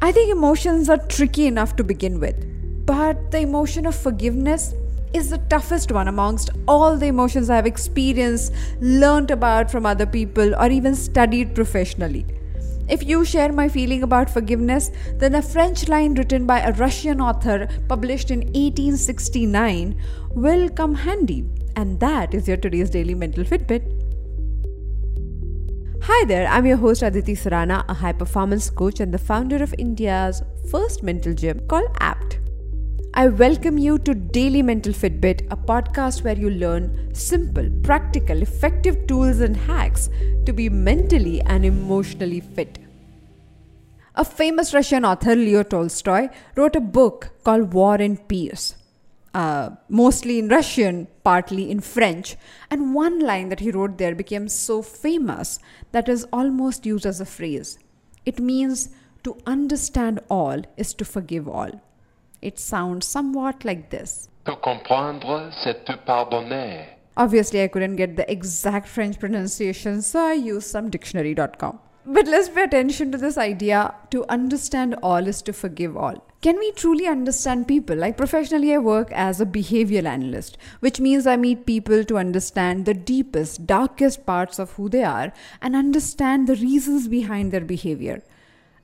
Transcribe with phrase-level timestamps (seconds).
[0.00, 2.36] I think emotions are tricky enough to begin with,
[2.86, 4.72] but the emotion of forgiveness
[5.12, 10.54] is the toughest one amongst all the emotions I've experienced, learned about from other people,
[10.54, 12.24] or even studied professionally.
[12.88, 17.20] If you share my feeling about forgiveness, then a French line written by a Russian
[17.20, 21.44] author published in 1869 will come handy.
[21.74, 24.07] And that is your today's daily mental Fitbit.
[26.02, 29.74] Hi there, I'm your host Aditi Surana, a high performance coach and the founder of
[29.78, 32.38] India's first mental gym called APT.
[33.14, 39.06] I welcome you to Daily Mental Fitbit, a podcast where you learn simple, practical, effective
[39.06, 40.08] tools and hacks
[40.46, 42.78] to be mentally and emotionally fit.
[44.14, 48.76] A famous Russian author, Leo Tolstoy, wrote a book called War and Peace,
[49.34, 52.36] uh, mostly in Russian, partly in French.
[52.70, 55.58] And one line that he wrote there became so famous
[55.92, 57.78] that is almost used as a phrase.
[58.24, 58.90] It means
[59.24, 61.80] to understand all is to forgive all.
[62.40, 64.28] It sounds somewhat like this.
[64.44, 66.86] Te comprendre, c'est te pardonner.
[67.16, 71.80] Obviously, I couldn't get the exact French pronunciation, so I used some dictionary.com.
[72.10, 76.24] But let's pay attention to this idea to understand all is to forgive all.
[76.40, 77.96] Can we truly understand people?
[77.96, 82.86] Like professionally, I work as a behavioral analyst, which means I meet people to understand
[82.86, 88.22] the deepest, darkest parts of who they are and understand the reasons behind their behavior.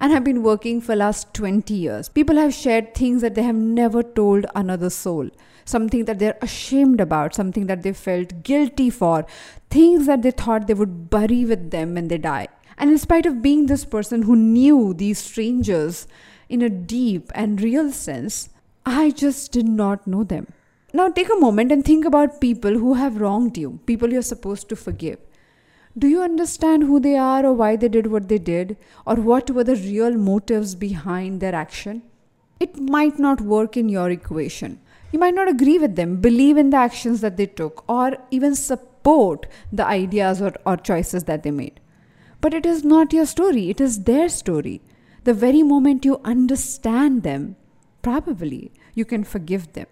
[0.00, 2.08] And have been working for last 20 years.
[2.08, 5.30] People have shared things that they have never told another soul
[5.64, 9.24] something that they're ashamed about, something that they felt guilty for,
[9.70, 12.48] things that they thought they would bury with them when they die.
[12.82, 16.08] And in spite of being this person who knew these strangers
[16.48, 18.48] in a deep and real sense,
[18.84, 20.48] I just did not know them.
[20.92, 24.68] Now take a moment and think about people who have wronged you, people you're supposed
[24.68, 25.20] to forgive.
[25.96, 29.48] Do you understand who they are or why they did what they did, or what
[29.52, 32.02] were the real motives behind their action?
[32.58, 34.80] It might not work in your equation.
[35.12, 38.56] You might not agree with them, believe in the actions that they took, or even
[38.56, 41.78] support the ideas or, or choices that they made.
[42.42, 44.82] But it is not your story, it is their story.
[45.24, 47.56] The very moment you understand them,
[48.02, 49.86] probably you can forgive them.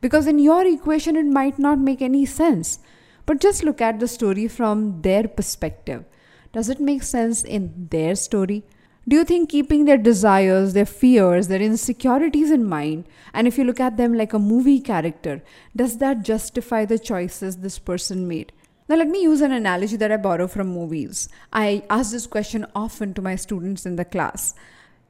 [0.00, 2.80] Because in your equation, it might not make any sense.
[3.24, 6.04] But just look at the story from their perspective.
[6.52, 8.64] Does it make sense in their story?
[9.06, 13.64] Do you think keeping their desires, their fears, their insecurities in mind, and if you
[13.64, 15.40] look at them like a movie character,
[15.74, 18.52] does that justify the choices this person made?
[18.92, 21.30] Now, let me use an analogy that I borrow from movies.
[21.50, 24.54] I ask this question often to my students in the class.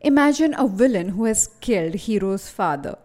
[0.00, 2.96] Imagine a villain who has killed hero's father.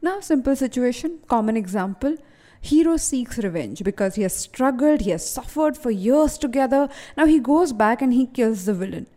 [0.00, 2.16] Now, simple situation, common example.
[2.62, 6.88] Hero seeks revenge because he has struggled, he has suffered for years together.
[7.14, 9.08] Now he goes back and he kills the villain.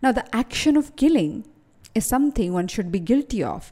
[0.00, 1.44] Now, the action of killing
[1.94, 3.70] is something one should be guilty of.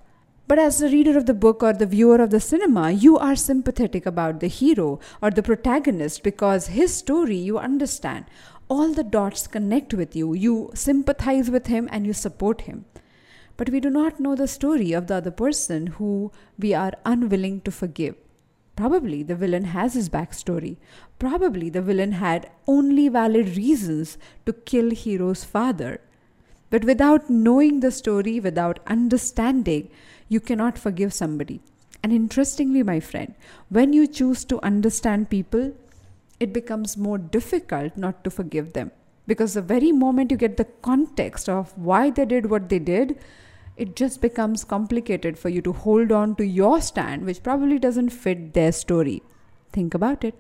[0.49, 3.35] But as the reader of the book or the viewer of the cinema, you are
[3.35, 8.27] sympathetic about the hero or the protagonist because his story you understand.
[8.69, 10.35] All the dots connect with you.
[10.35, 12.85] You sympathize with him and you support him.
[13.57, 17.63] But we do not know the story of the other person who we are unwilling
[17.63, 18.15] to forgive.
[18.77, 20.77] Probably the villain has his backstory.
[21.19, 26.01] Probably the villain had only valid reasons to kill Hero's father.
[26.77, 29.89] But without knowing the story, without understanding,
[30.29, 31.63] you cannot forgive somebody.
[32.03, 33.35] And interestingly, my friend,
[33.71, 35.73] when you choose to understand people,
[36.39, 38.91] it becomes more difficult not to forgive them.
[39.27, 43.19] Because the very moment you get the context of why they did what they did,
[43.79, 48.11] it just becomes complicated for you to hold on to your stand, which probably doesn't
[48.11, 49.23] fit their story.
[49.73, 50.35] Think about it.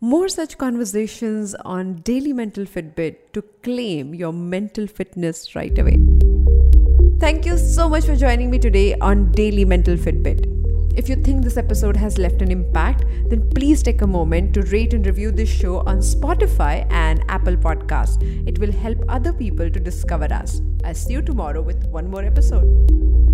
[0.00, 5.96] More such conversations on Daily Mental Fitbit to claim your mental fitness right away.
[7.18, 10.52] Thank you so much for joining me today on Daily Mental Fitbit.
[10.98, 14.62] If you think this episode has left an impact, then please take a moment to
[14.64, 18.22] rate and review this show on Spotify and Apple Podcasts.
[18.46, 20.60] It will help other people to discover us.
[20.84, 23.25] I'll see you tomorrow with one more episode.